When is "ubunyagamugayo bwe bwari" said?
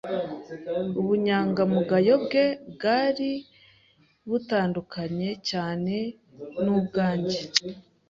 0.99-3.29